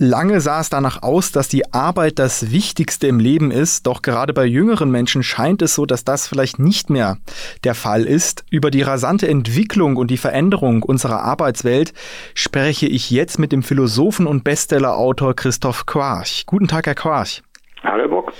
[0.00, 4.32] Lange sah es danach aus, dass die Arbeit das Wichtigste im Leben ist, doch gerade
[4.32, 7.18] bei jüngeren Menschen scheint es so, dass das vielleicht nicht mehr
[7.64, 8.44] der Fall ist.
[8.48, 11.94] Über die rasante Entwicklung und die Veränderung unserer Arbeitswelt
[12.34, 16.44] spreche ich jetzt mit dem Philosophen und Bestsellerautor Christoph Quarch.
[16.46, 17.42] Guten Tag, Herr Quarch.
[17.82, 18.32] Hallo, Bock.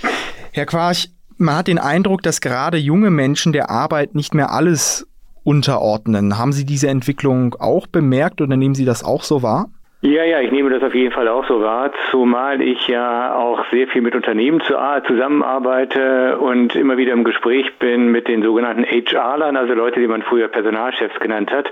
[0.53, 5.09] Herr Quarch, man hat den Eindruck, dass gerade junge Menschen der Arbeit nicht mehr alles
[5.43, 6.39] unterordnen.
[6.39, 9.71] Haben Sie diese Entwicklung auch bemerkt oder nehmen Sie das auch so wahr?
[10.01, 13.65] Ja, ja, ich nehme das auf jeden Fall auch so wahr, zumal ich ja auch
[13.73, 19.57] sehr viel mit Unternehmen zusammenarbeite und immer wieder im Gespräch bin mit den sogenannten HR-Lern,
[19.57, 21.69] also Leute, die man früher Personalchefs genannt hat.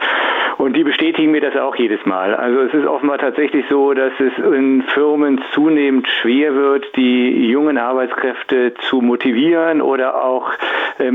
[0.59, 2.35] Und die bestätigen mir das auch jedes Mal.
[2.35, 7.79] Also es ist offenbar tatsächlich so, dass es in Firmen zunehmend schwer wird, die jungen
[7.79, 10.51] Arbeitskräfte zu motivieren oder auch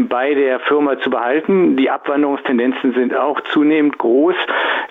[0.10, 1.76] bei der Firma zu behalten.
[1.76, 4.36] Die Abwanderungstendenzen sind auch zunehmend groß.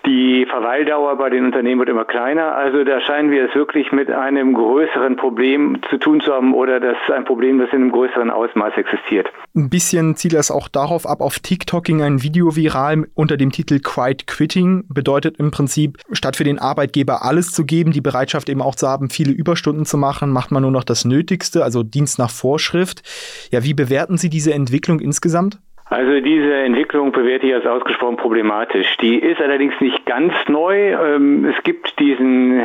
[0.07, 2.57] Die Verweildauer bei den Unternehmen wird immer kleiner.
[2.57, 6.81] Also da scheinen wir es wirklich mit einem größeren Problem zu tun zu haben oder
[6.81, 9.29] das ein Problem, das in einem größeren Ausmaß existiert.
[9.55, 13.53] Ein bisschen zielt das auch darauf ab, auf TikTok ging ein Video viral unter dem
[13.53, 14.85] Titel Quiet Quitting.
[14.89, 18.89] Bedeutet im Prinzip, statt für den Arbeitgeber alles zu geben, die Bereitschaft eben auch zu
[18.89, 23.03] haben, viele Überstunden zu machen, macht man nur noch das Nötigste, also Dienst nach Vorschrift.
[23.51, 25.59] Ja, wie bewerten Sie diese Entwicklung insgesamt?
[25.87, 28.97] Also diese Entwicklung bewerte ich als ausgesprochen problematisch.
[28.99, 30.93] Die ist allerdings nicht ganz neu.
[30.93, 32.61] Ähm, es gibt diesen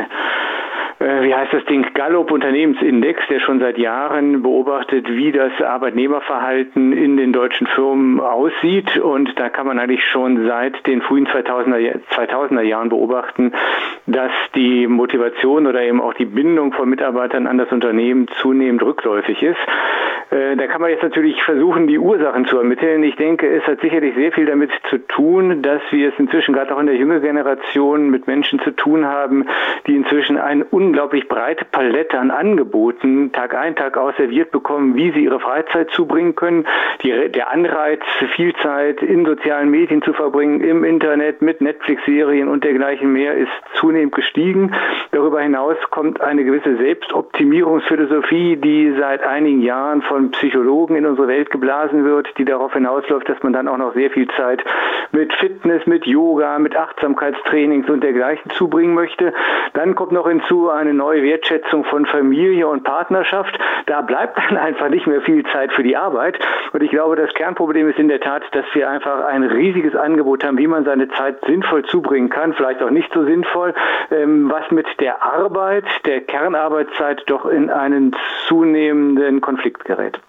[0.98, 7.18] wie heißt das Ding, Gallup Unternehmensindex, der schon seit Jahren beobachtet, wie das Arbeitnehmerverhalten in
[7.18, 8.96] den deutschen Firmen aussieht.
[8.96, 13.52] Und da kann man eigentlich schon seit den frühen 2000er, 2000er Jahren beobachten,
[14.06, 19.42] dass die Motivation oder eben auch die Bindung von Mitarbeitern an das Unternehmen zunehmend rückläufig
[19.42, 19.58] ist.
[20.30, 23.02] Äh, da kann man jetzt natürlich versuchen, die Ursachen zu ermitteln.
[23.04, 26.74] Ich denke, es hat sicherlich sehr viel damit zu tun, dass wir es inzwischen gerade
[26.74, 29.46] auch in der jüngeren Generation mit Menschen zu tun haben,
[29.86, 35.10] die inzwischen eine unglaublich breite Palette an Angeboten Tag ein, Tag aus serviert bekommen, wie
[35.10, 36.64] sie ihre Freizeit zubringen können.
[37.02, 38.00] Die, der Anreiz,
[38.36, 43.50] viel Zeit in sozialen Medien zu verbringen, im Internet, mit Netflix-Serien und dergleichen mehr, ist
[43.74, 44.72] zunehmend gestiegen.
[45.10, 51.50] Darüber hinaus kommt eine gewisse Selbstoptimierungsphilosophie, die seit einigen Jahren von Psychologen in unsere Welt
[51.50, 54.64] geblasen wird, die darauf hinausläuft, dass man dann auch noch sehr viel Zeit
[55.12, 59.32] mit Fitness, mit Yoga, mit Achtsamkeitstrainings und dergleichen zubringen möchte.
[59.74, 63.58] Dann kommt noch hinzu eine neue Wertschätzung von Familie und Partnerschaft.
[63.86, 66.38] Da bleibt dann einfach nicht mehr viel Zeit für die Arbeit.
[66.72, 70.44] Und ich glaube, das Kernproblem ist in der Tat, dass wir einfach ein riesiges Angebot
[70.44, 73.74] haben, wie man seine Zeit sinnvoll zubringen kann, vielleicht auch nicht so sinnvoll,
[74.10, 78.14] ähm, was mit der Arbeit, der Kernarbeitszeit doch in einen
[78.46, 80.20] zunehmenden Konflikt gerät.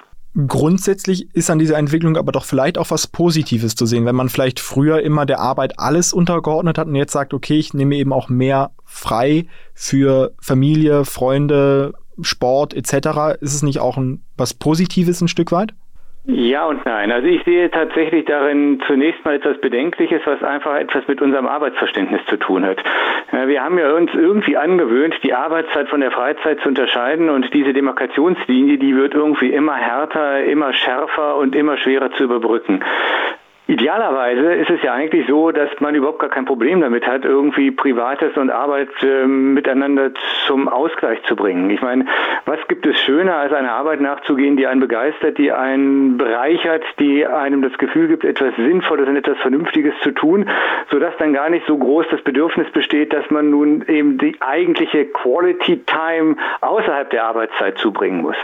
[0.46, 4.30] Grundsätzlich ist an dieser Entwicklung aber doch vielleicht auch was Positives zu sehen, wenn man
[4.30, 8.14] vielleicht früher immer der Arbeit alles untergeordnet hat und jetzt sagt, okay, ich nehme eben
[8.14, 13.40] auch mehr frei für Familie, Freunde, Sport etc.
[13.42, 15.74] Ist es nicht auch ein, was Positives ein Stück weit?
[16.30, 17.10] Ja und nein.
[17.10, 22.20] Also ich sehe tatsächlich darin zunächst mal etwas Bedenkliches, was einfach etwas mit unserem Arbeitsverständnis
[22.28, 22.84] zu tun hat.
[23.32, 27.72] Wir haben ja uns irgendwie angewöhnt, die Arbeitszeit von der Freizeit zu unterscheiden und diese
[27.72, 32.84] Demarkationslinie, die wird irgendwie immer härter, immer schärfer und immer schwerer zu überbrücken.
[33.68, 37.70] Idealerweise ist es ja eigentlich so, dass man überhaupt gar kein Problem damit hat, irgendwie
[37.70, 40.12] Privates und Arbeit äh, miteinander
[40.46, 41.70] zum Ausgleich zu bringen.
[41.70, 42.06] Ich meine,
[42.46, 47.28] was gibt es schöner, als einer Arbeit nachzugehen, die einen begeistert, die einen bereichert, die
[47.28, 50.50] einem das Gefühl gibt, etwas Sinnvolles und etwas Vernünftiges zu tun,
[50.90, 55.08] sodass dann gar nicht so groß das Bedürfnis besteht, dass man nun eben die eigentliche
[55.08, 58.38] Quality Time außerhalb der Arbeitszeit zubringen muss.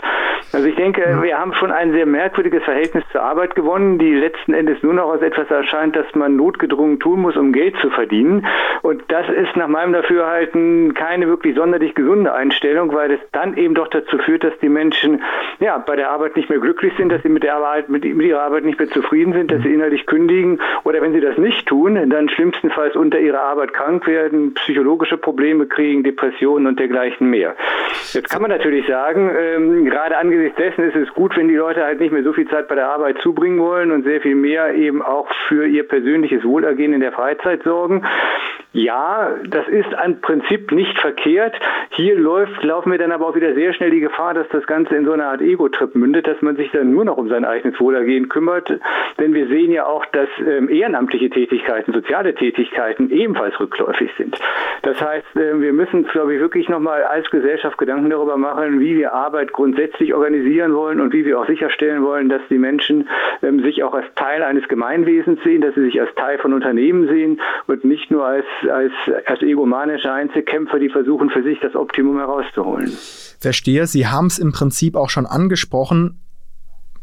[0.52, 4.52] Also ich denke, wir haben schon ein sehr merkwürdiges Verhältnis zur Arbeit gewonnen, die letzten
[4.52, 8.46] Endes nur noch aus etwas erscheint, das man notgedrungen tun muss, um Geld zu verdienen.
[8.82, 13.74] Und das ist nach meinem Dafürhalten keine wirklich sonderlich gesunde Einstellung, weil es dann eben
[13.74, 15.22] doch dazu führt, dass die Menschen
[15.60, 18.26] ja bei der Arbeit nicht mehr glücklich sind, dass sie mit der Arbeit, mit, mit
[18.26, 21.66] ihrer Arbeit nicht mehr zufrieden sind, dass sie innerlich kündigen oder wenn sie das nicht
[21.66, 27.54] tun, dann schlimmstenfalls unter ihrer Arbeit krank werden, psychologische Probleme kriegen, Depressionen und dergleichen mehr.
[28.14, 31.82] Jetzt kann man natürlich sagen, ähm, gerade angesichts dessen ist es gut, wenn die Leute
[31.82, 34.72] halt nicht mehr so viel Zeit bei der Arbeit zubringen wollen und sehr viel mehr
[34.74, 38.06] eben auch für ihr persönliches Wohlergehen in der Freizeit sorgen.
[38.74, 41.54] Ja, das ist ein Prinzip nicht verkehrt.
[41.90, 44.96] Hier läuft, laufen wir dann aber auch wieder sehr schnell die Gefahr, dass das Ganze
[44.96, 47.78] in so eine Art Ego-Trip mündet, dass man sich dann nur noch um sein eigenes
[47.78, 48.68] Wohlergehen kümmert.
[49.20, 54.36] Denn wir sehen ja auch, dass ähm, ehrenamtliche Tätigkeiten, soziale Tätigkeiten ebenfalls rückläufig sind.
[54.82, 58.96] Das heißt, äh, wir müssen, glaube ich, wirklich nochmal als Gesellschaft Gedanken darüber machen, wie
[58.96, 63.08] wir Arbeit grundsätzlich organisieren wollen und wie wir auch sicherstellen wollen, dass die Menschen
[63.40, 67.06] ähm, sich auch als Teil eines Gemeinwesens sehen, dass sie sich als Teil von Unternehmen
[67.06, 68.92] sehen und nicht nur als als,
[69.26, 72.90] als egomanische Einzelkämpfer, die versuchen für sich das Optimum herauszuholen.
[73.40, 76.20] Verstehe, Sie haben es im Prinzip auch schon angesprochen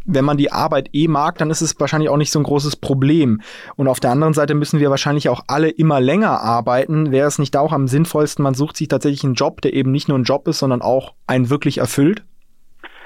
[0.05, 2.75] wenn man die Arbeit eh mag, dann ist es wahrscheinlich auch nicht so ein großes
[2.75, 3.41] Problem.
[3.75, 7.11] Und auf der anderen Seite müssen wir wahrscheinlich auch alle immer länger arbeiten.
[7.11, 10.07] Wäre es nicht auch am sinnvollsten, man sucht sich tatsächlich einen Job, der eben nicht
[10.07, 12.23] nur ein Job ist, sondern auch einen wirklich erfüllt?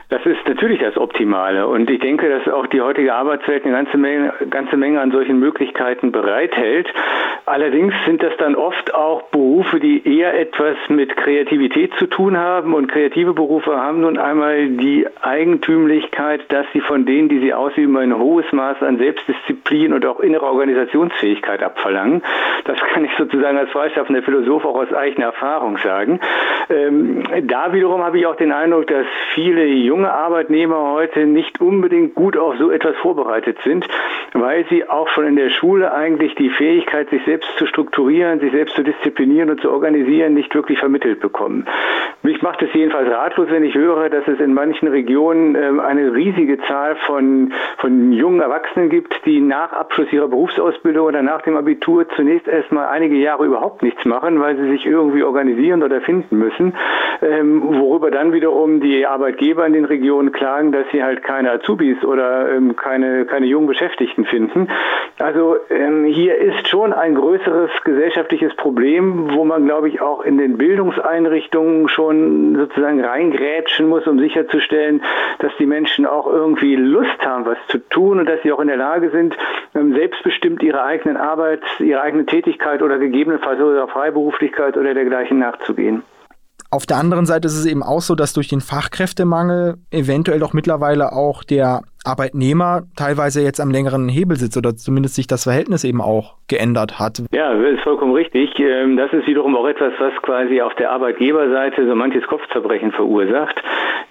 [0.10, 1.68] Das ist natürlich das Optimale.
[1.68, 5.40] Und ich denke, dass auch die heutige Arbeitswelt eine ganze Menge, ganze Menge an solchen
[5.40, 6.88] Möglichkeiten bereithält.
[7.48, 12.75] Allerdings sind das dann oft auch Berufe, die eher etwas mit Kreativität zu tun haben.
[12.75, 17.98] Und kreative Berufe haben nun einmal die Eigentümlichkeit, dass sie von denen, die sie ausüben,
[17.98, 22.22] ein hohes Maß an Selbstdisziplin und auch innere Organisationsfähigkeit abverlangen.
[22.66, 26.19] Das kann ich sozusagen als freischaffender Philosoph auch aus eigener Erfahrung sagen.
[26.69, 32.15] Ähm, da wiederum habe ich auch den Eindruck, dass viele junge Arbeitnehmer heute nicht unbedingt
[32.15, 33.88] gut auf so etwas vorbereitet sind,
[34.33, 38.51] weil sie auch schon in der Schule eigentlich die Fähigkeit, sich selbst zu strukturieren, sich
[38.51, 41.65] selbst zu disziplinieren und zu organisieren, nicht wirklich vermittelt bekommen.
[42.25, 46.12] Mich macht es jedenfalls ratlos, wenn ich höre, dass es in manchen Regionen ähm, eine
[46.12, 51.56] riesige Zahl von, von jungen Erwachsenen gibt, die nach Abschluss ihrer Berufsausbildung oder nach dem
[51.56, 56.39] Abitur zunächst erstmal einige Jahre überhaupt nichts machen, weil sie sich irgendwie organisieren oder finden
[56.39, 56.74] müssen,
[57.22, 62.04] ähm, worüber dann wiederum die Arbeitgeber in den Regionen klagen, dass sie halt keine Azubis
[62.04, 64.68] oder ähm, keine, keine jungen Beschäftigten finden.
[65.19, 65.57] Also
[66.07, 71.88] hier ist schon ein größeres gesellschaftliches Problem, wo man, glaube ich, auch in den Bildungseinrichtungen
[71.88, 72.14] schon
[72.56, 75.01] sozusagen reingrätschen muss, um sicherzustellen,
[75.39, 78.67] dass die Menschen auch irgendwie Lust haben, was zu tun und dass sie auch in
[78.67, 79.35] der Lage sind,
[79.73, 86.03] ähm, selbstbestimmt ihre eigenen Arbeit, ihre eigene Tätigkeit oder gegebenenfalls sogar Freiberuflichkeit oder dergleichen nachzugehen.
[86.71, 90.53] Auf der anderen Seite ist es eben auch so, dass durch den Fachkräftemangel eventuell doch
[90.53, 95.84] mittlerweile auch der Arbeitnehmer teilweise jetzt am längeren Hebel sitzt oder zumindest sich das Verhältnis
[95.84, 97.24] eben auch geändert hat.
[97.34, 98.60] Ja, ist vollkommen richtig.
[98.60, 103.62] Ähm, das ist wiederum auch etwas, was quasi auf der Arbeitgeberseite so manches Kopfzerbrechen verursacht.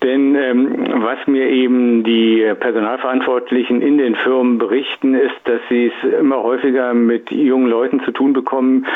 [0.03, 6.21] Denn ähm, was mir eben die Personalverantwortlichen in den Firmen berichten, ist, dass sie es
[6.21, 8.87] immer häufiger mit jungen Leuten zu tun bekommen,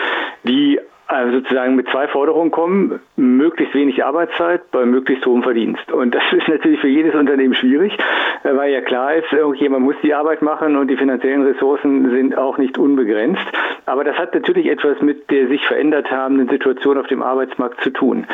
[0.44, 5.90] die also sozusagen mit zwei Forderungen kommen, möglichst wenig Arbeitszeit bei möglichst hohem Verdienst.
[5.90, 7.96] Und das ist natürlich für jedes Unternehmen schwierig,
[8.44, 12.36] äh, weil ja klar ist, irgendjemand muss die Arbeit machen und die finanziellen Ressourcen sind
[12.36, 13.42] auch nicht unbegrenzt.
[13.86, 17.90] Aber das hat natürlich etwas mit der sich verändert habenden Situation auf dem Arbeitsmarkt zu
[17.90, 18.26] tun.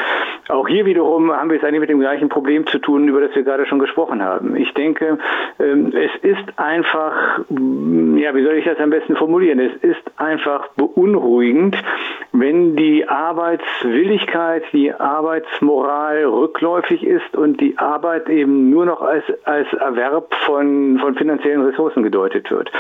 [0.49, 3.35] Auch hier wiederum haben wir es eigentlich mit dem gleichen Problem zu tun, über das
[3.37, 4.57] wir gerade schon gesprochen haben.
[4.57, 5.19] Ich denke,
[5.61, 9.61] ähm, es ist einfach, ja, wie soll ich das am besten formulieren?
[9.61, 11.77] Es ist einfach beunruhigend,
[12.37, 19.73] wenn die Arbeitswilligkeit, die Arbeitsmoral rückläufig ist und die Arbeit eben nur noch als, als
[19.73, 22.73] Erwerb von, von finanziellen Ressourcen gedeutet wird.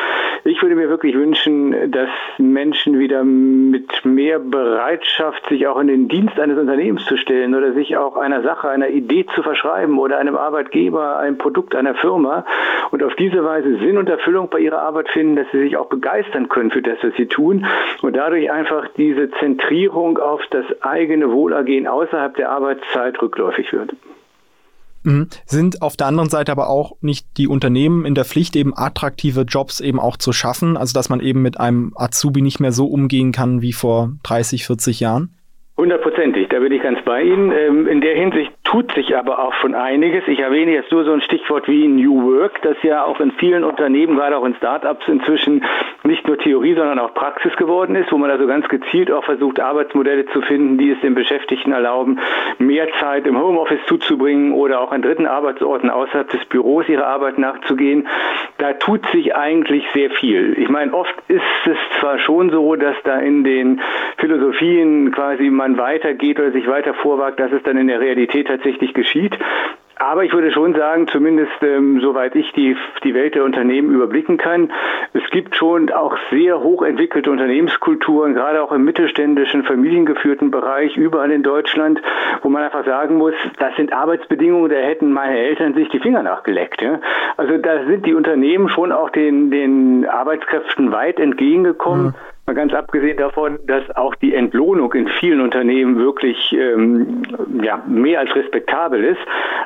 [0.42, 6.08] Ich würde mir wirklich wünschen, dass Menschen wieder mit mehr Bereitschaft, sich auch in den
[6.08, 10.18] Dienst eines Unternehmens zu stellen oder sich auch einer Sache, einer Idee zu verschreiben oder
[10.18, 12.44] einem Arbeitgeber, einem Produkt einer Firma
[12.90, 15.86] und auf diese Weise Sinn und Erfüllung bei ihrer Arbeit finden, dass sie sich auch
[15.86, 17.64] begeistern können für das, was sie tun
[18.02, 23.92] und dadurch einfach diese Zentrierung auf das eigene Wohlergehen außerhalb der Arbeitszeit rückläufig wird.
[25.02, 25.28] Mhm.
[25.44, 29.42] Sind auf der anderen Seite aber auch nicht die Unternehmen in der Pflicht, eben attraktive
[29.42, 32.86] Jobs eben auch zu schaffen, also dass man eben mit einem Azubi nicht mehr so
[32.86, 35.34] umgehen kann wie vor 30, 40 Jahren?
[35.76, 37.52] Hundertprozentig, da bin ich ganz bei Ihnen.
[37.52, 40.26] Ähm, in der Hinsicht tut sich aber auch schon einiges.
[40.26, 43.62] Ich erwähne jetzt nur so ein Stichwort wie New Work, das ja auch in vielen
[43.62, 45.64] Unternehmen, gerade auch in Startups inzwischen
[46.02, 49.60] nicht nur Theorie, sondern auch Praxis geworden ist, wo man also ganz gezielt auch versucht,
[49.60, 52.18] Arbeitsmodelle zu finden, die es den Beschäftigten erlauben,
[52.58, 57.38] mehr Zeit im Homeoffice zuzubringen oder auch an dritten Arbeitsorten außerhalb des Büros ihrer Arbeit
[57.38, 58.08] nachzugehen.
[58.58, 60.58] Da tut sich eigentlich sehr viel.
[60.58, 63.80] Ich meine, oft ist es zwar schon so, dass da in den
[64.18, 68.63] Philosophien quasi man weitergeht oder sich weiter vorwagt, dass es dann in der Realität tatsächlich
[68.94, 69.38] geschieht.
[69.96, 74.38] Aber ich würde schon sagen, zumindest ähm, soweit ich die, die Welt der Unternehmen überblicken
[74.38, 74.72] kann,
[75.12, 81.44] es gibt schon auch sehr hochentwickelte Unternehmenskulturen, gerade auch im mittelständischen, familiengeführten Bereich überall in
[81.44, 82.02] Deutschland,
[82.42, 86.24] wo man einfach sagen muss, das sind Arbeitsbedingungen, da hätten meine Eltern sich die Finger
[86.24, 86.82] nachgeleckt.
[86.82, 87.00] Ja?
[87.36, 92.06] Also da sind die Unternehmen schon auch den, den Arbeitskräften weit entgegengekommen.
[92.06, 92.14] Mhm.
[92.46, 97.22] Mal ganz abgesehen davon, dass auch die Entlohnung in vielen Unternehmen wirklich ähm,
[97.62, 99.20] ja, mehr als respektabel ist.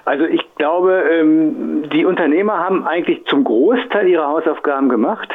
[0.04, 5.28] Also ich glaube, ähm, die Unternehmer haben eigentlich zum Großteil ihre Hausaufgaben gemacht.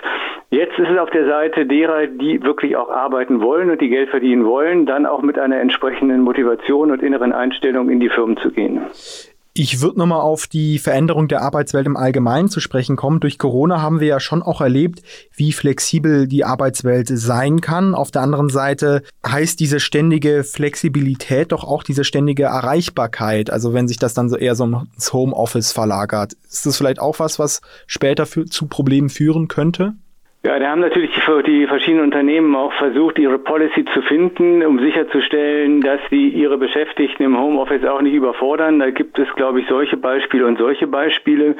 [0.52, 4.10] Jetzt ist es auf der Seite derer, die wirklich auch arbeiten wollen und die Geld
[4.10, 8.52] verdienen wollen, dann auch mit einer entsprechenden Motivation und inneren Einstellung in die Firmen zu
[8.52, 8.84] gehen.
[9.56, 13.20] Ich würde nochmal auf die Veränderung der Arbeitswelt im Allgemeinen zu sprechen kommen.
[13.20, 15.04] Durch Corona haben wir ja schon auch erlebt,
[15.36, 17.94] wie flexibel die Arbeitswelt sein kann.
[17.94, 23.52] Auf der anderen Seite heißt diese ständige Flexibilität doch auch diese ständige Erreichbarkeit.
[23.52, 26.34] Also wenn sich das dann so eher so ins Homeoffice verlagert.
[26.50, 29.94] Ist das vielleicht auch was, was später für, zu Problemen führen könnte?
[30.46, 31.12] Ja, da haben natürlich
[31.48, 37.24] die, verschiedenen Unternehmen auch versucht, ihre Policy zu finden, um sicherzustellen, dass sie ihre Beschäftigten
[37.24, 38.78] im Homeoffice auch nicht überfordern.
[38.80, 41.56] Da gibt es, glaube ich, solche Beispiele und solche Beispiele.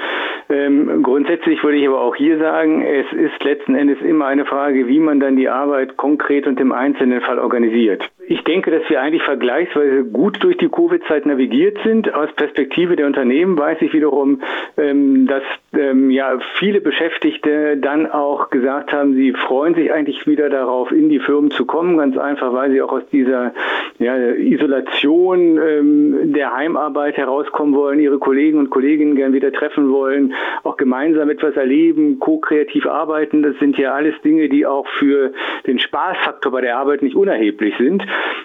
[0.50, 4.86] Ähm, grundsätzlich würde ich aber auch hier sagen, es ist letzten Endes immer eine Frage,
[4.90, 8.04] wie man dann die Arbeit konkret und im einzelnen Fall organisiert.
[8.28, 12.14] Ich denke, dass wir eigentlich vergleichsweise gut durch die Covid-Zeit navigiert sind.
[12.14, 14.42] Aus Perspektive der Unternehmen weiß ich wiederum,
[14.78, 20.50] ähm, dass ähm, ja viele Beschäftigte dann auch gesagt haben, sie freuen sich eigentlich wieder
[20.50, 23.54] darauf, in die Firmen zu kommen, ganz einfach, weil sie auch aus dieser
[24.00, 30.34] ja, Isolation ähm, der Heimarbeit herauskommen wollen, ihre Kollegen und Kolleginnen gern wieder treffen wollen,
[30.64, 33.44] auch gemeinsam etwas erleben, ko-kreativ arbeiten.
[33.44, 35.32] Das sind ja alles Dinge, die auch für
[35.68, 38.04] den Spaßfaktor bei der Arbeit nicht unerheblich sind.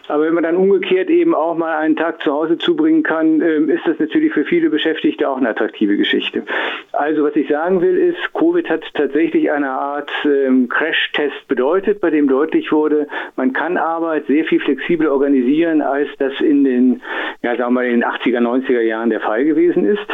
[0.08, 3.68] Aber wenn man dann umgekehrt eben auch mal einen Tag zu Hause zubringen kann, ähm,
[3.68, 6.44] ist das natürlich für viele Beschäftigte auch eine attraktive Geschichte.
[6.92, 12.10] Also was ich sagen will ist, Covid hat tatsächlich eine Art ähm, Crash-Test bedeutet, bei
[12.10, 17.02] dem deutlich wurde, man kann Arbeit sehr viel flexibler organisieren, als das in den,
[17.42, 20.06] ja, sagen wir mal, in den 80er, 90er Jahren der Fall gewesen ist.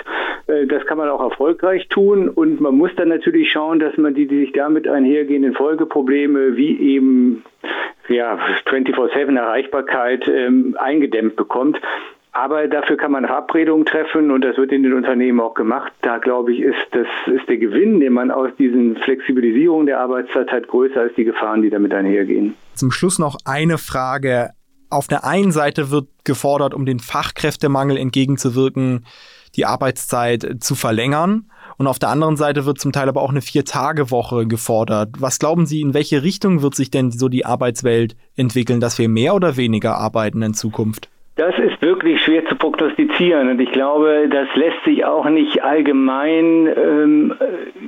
[0.49, 4.15] Äh, das kann man auch erfolgreich tun und man muss dann natürlich schauen, dass man
[4.15, 7.45] die, die sich damit einhergehenden Folgeprobleme wie eben
[8.09, 11.81] ja, 24-7 Erreichbarkeit ähm, eingedämmt bekommt.
[12.35, 15.93] Aber dafür kann man Verabredungen treffen und das wird in den Unternehmen auch gemacht.
[16.03, 20.51] Da glaube ich, ist, das, ist der Gewinn, den man aus diesen Flexibilisierungen der Arbeitszeit
[20.51, 22.57] hat, größer als die Gefahren, die damit einhergehen.
[22.75, 24.51] Zum Schluss noch eine Frage.
[24.91, 29.07] Auf der einen Seite wird gefordert, um den Fachkräftemangel entgegenzuwirken,
[29.55, 31.49] die Arbeitszeit zu verlängern.
[31.79, 35.11] Und auf der anderen Seite wird zum Teil aber auch eine Vier-Tage-Woche gefordert.
[35.19, 39.09] Was glauben Sie, in welche Richtung wird sich denn so die Arbeitswelt entwickeln, dass wir
[39.09, 41.09] mehr oder weniger arbeiten in Zukunft?
[41.37, 46.69] Das ist wirklich schwer zu prognostizieren und ich glaube, das lässt sich auch nicht allgemein
[46.69, 47.35] ähm,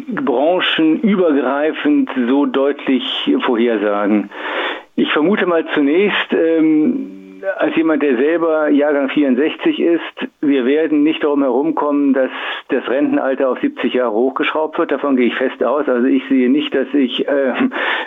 [0.08, 4.30] branchenübergreifend so deutlich vorhersagen.
[4.96, 7.15] Ich vermute mal zunächst, ähm,
[7.58, 10.00] als jemand, der selber Jahrgang 64 ist,
[10.40, 12.30] wir werden nicht darum herumkommen, dass
[12.68, 14.90] das Rentenalter auf 70 Jahre hochgeschraubt wird.
[14.90, 15.88] Davon gehe ich fest aus.
[15.88, 17.52] Also ich sehe nicht, dass ich äh,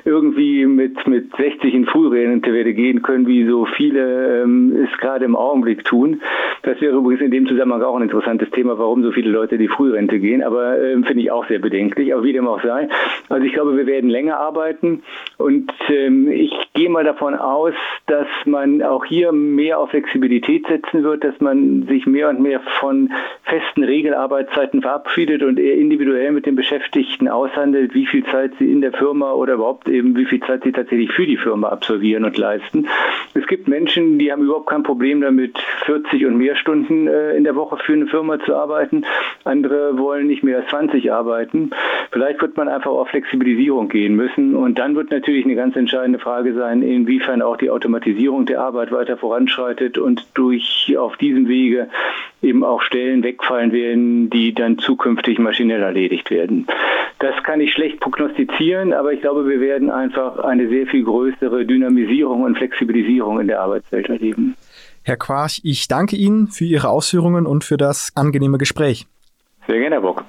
[0.06, 5.26] irgendwie mit, mit 60 in Frührente werde gehen können, wie so viele ähm, es gerade
[5.26, 6.22] im Augenblick tun.
[6.64, 9.68] Das wäre übrigens in dem Zusammenhang auch ein interessantes Thema, warum so viele Leute die
[9.68, 10.44] Frührente gehen.
[10.44, 12.14] Aber ähm, finde ich auch sehr bedenklich.
[12.14, 12.90] Aber wie dem auch sei.
[13.30, 15.04] Also ich glaube, wir werden länger arbeiten.
[15.38, 17.74] Und ähm, ich gehe mal davon aus,
[18.08, 22.60] dass man auch hier mehr auf Flexibilität setzen wird, dass man sich mehr und mehr
[22.80, 23.12] von
[23.44, 28.82] festen Regelarbeitszeiten verabschiedet und eher individuell mit den Beschäftigten aushandelt, wie viel Zeit sie in
[28.82, 32.38] der Firma oder überhaupt eben wie viel Zeit sie tatsächlich für die Firma absolvieren und
[32.38, 32.88] leisten.
[33.34, 37.44] Es gibt Menschen, die haben überhaupt kein Problem damit, 40 und mehr Stunden äh, in
[37.44, 39.06] der Woche für eine Firma zu arbeiten.
[39.44, 41.72] Andere wollen nicht mehr als 20 arbeiten.
[42.12, 44.56] Vielleicht wird man einfach auf Flexibilisierung gehen müssen.
[44.56, 48.92] Und dann wird natürlich eine ganz entscheidende Frage sein, inwiefern auch die Automatisierung der Arbeit
[49.10, 51.90] weiter voranschreitet und durch auf diesem Wege
[52.42, 56.68] eben auch Stellen wegfallen werden, die dann zukünftig maschinell erledigt werden.
[57.20, 61.66] Das kann ich schlecht prognostizieren, aber ich glaube, wir werden einfach eine sehr viel größere
[61.66, 64.56] Dynamisierung und Flexibilisierung in der Arbeitswelt erleben.
[65.04, 69.08] Herr Quarch, ich danke Ihnen für Ihre Ausführungen und für das angenehme Gespräch.
[69.68, 70.24] Sehr gerne, Herr Bock.